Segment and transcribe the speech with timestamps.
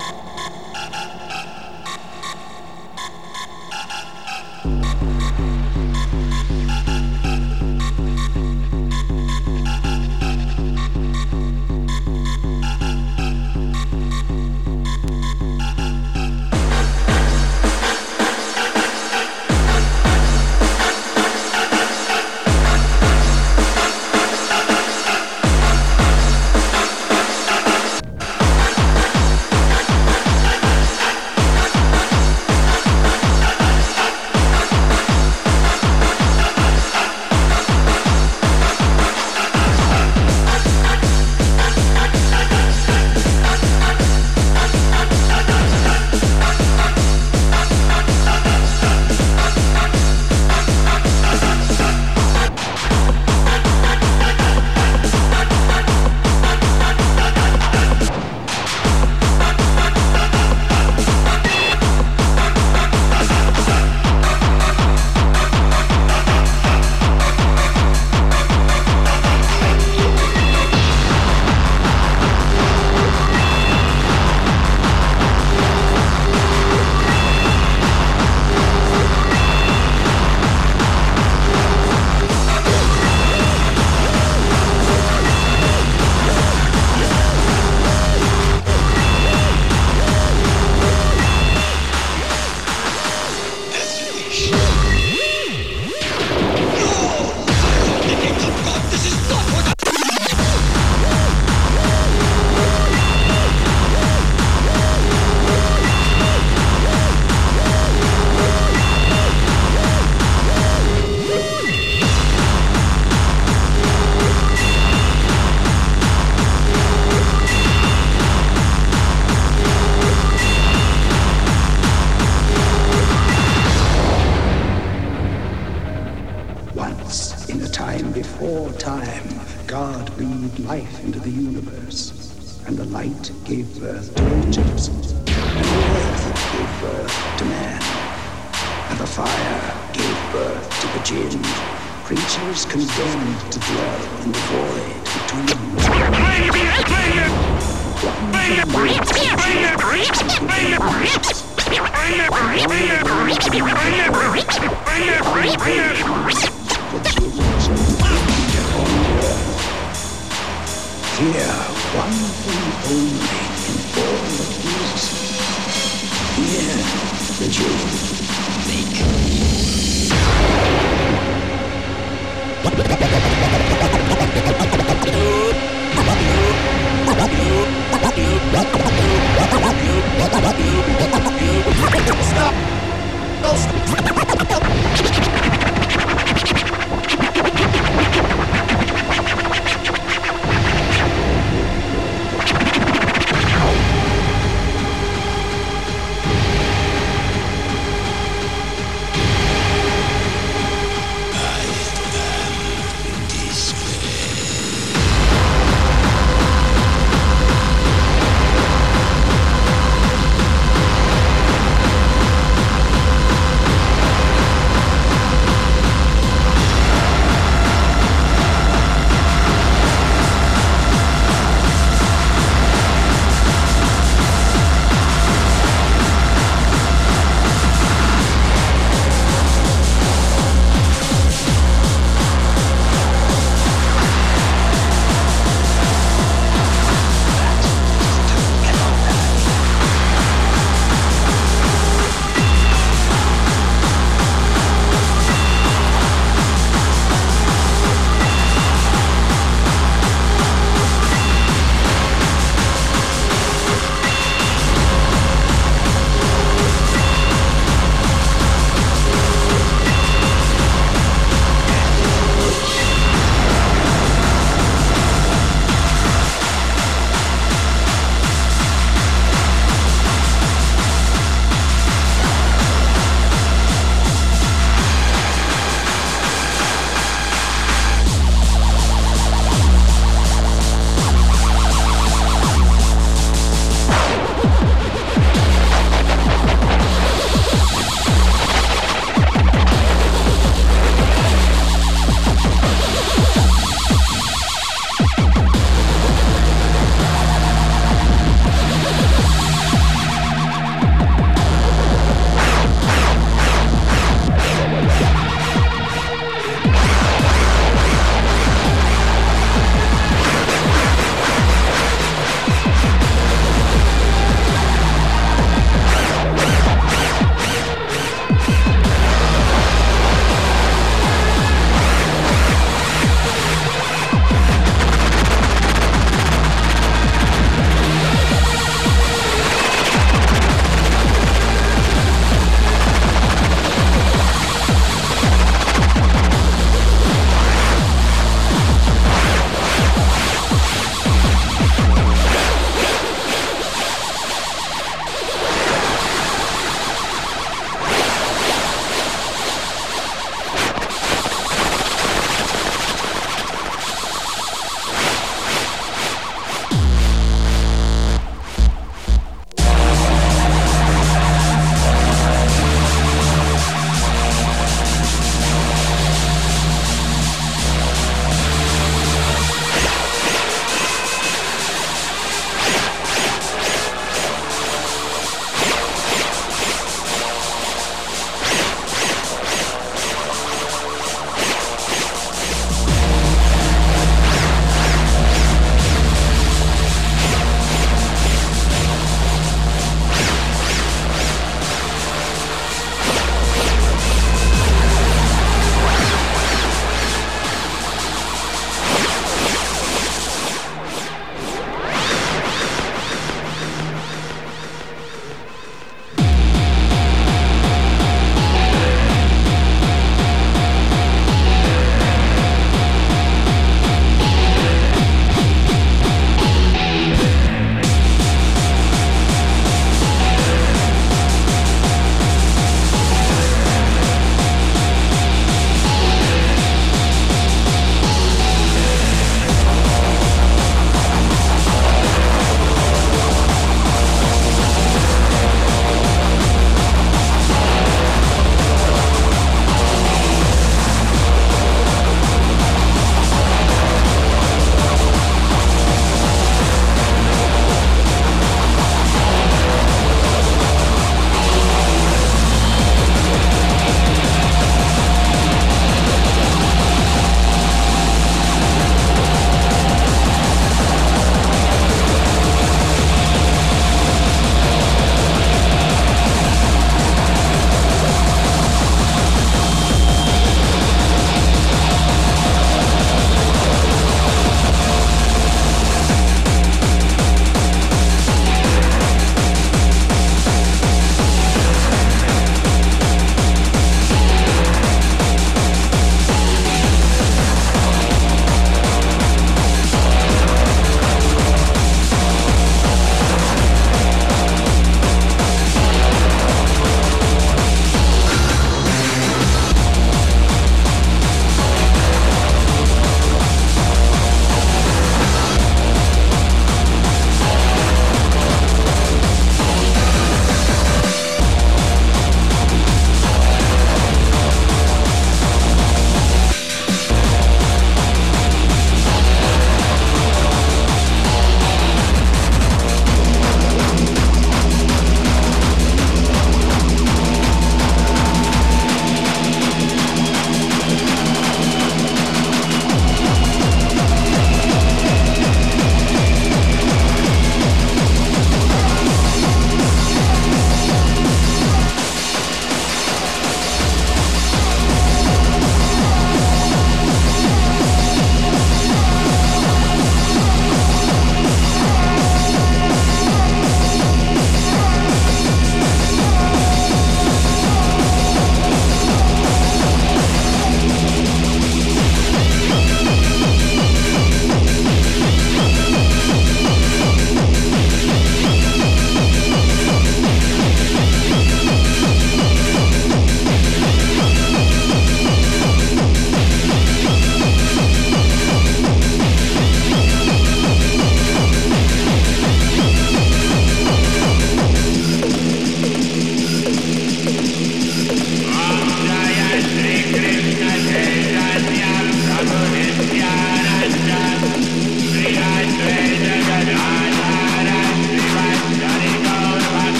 [0.00, 1.47] あっ。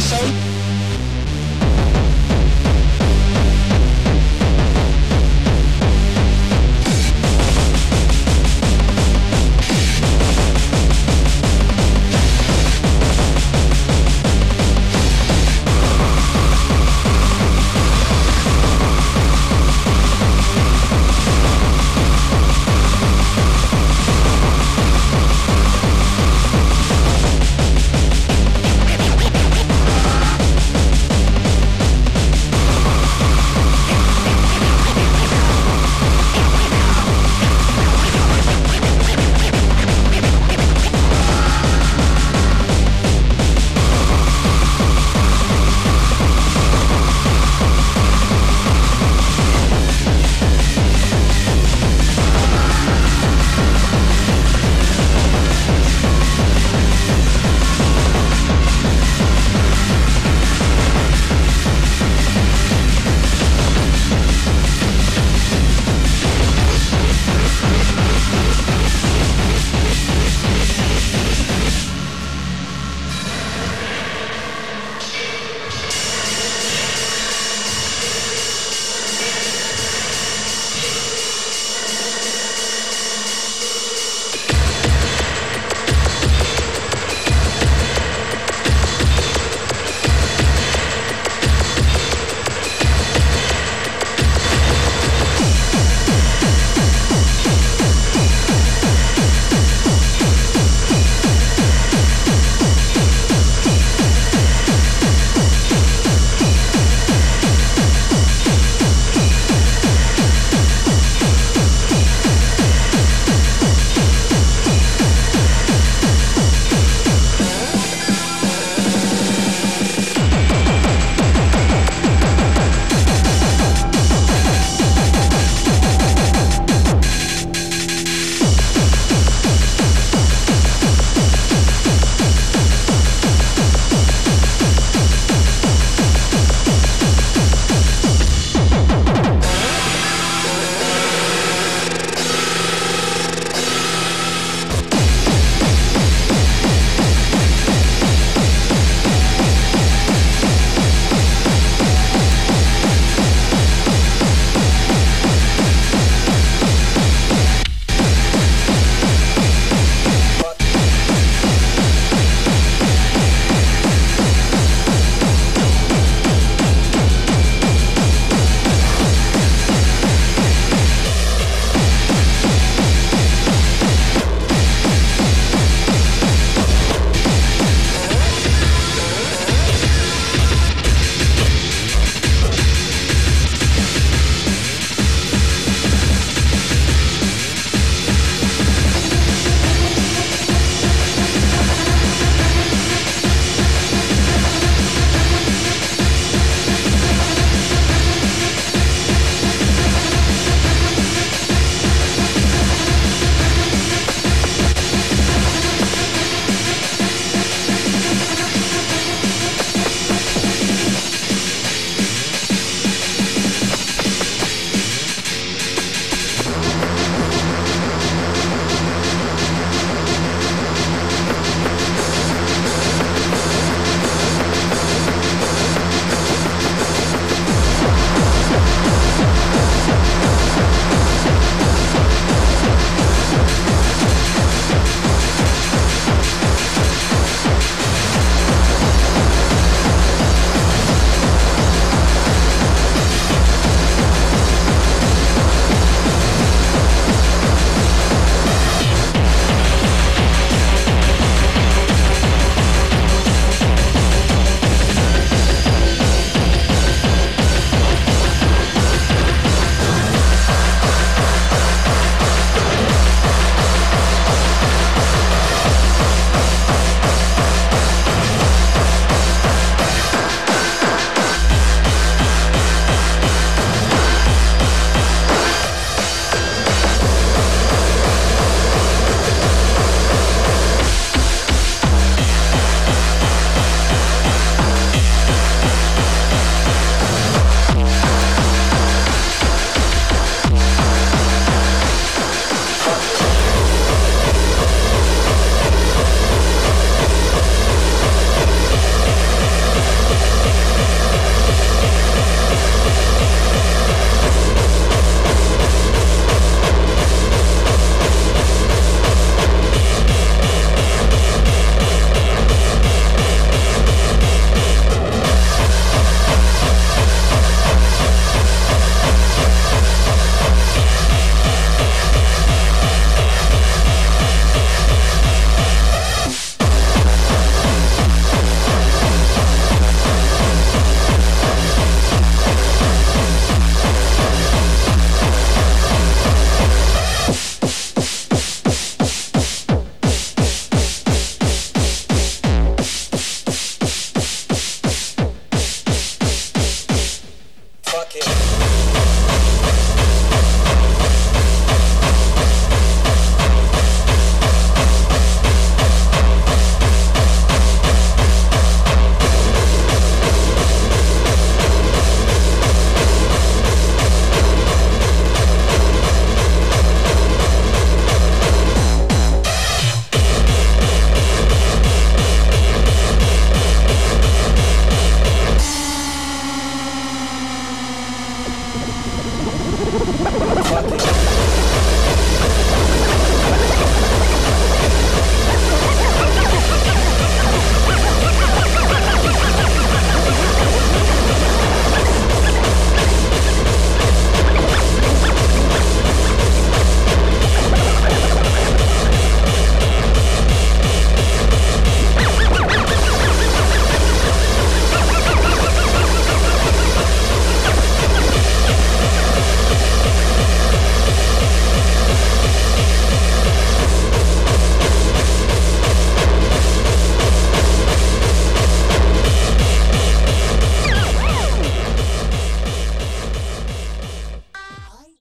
[0.00, 0.49] Station.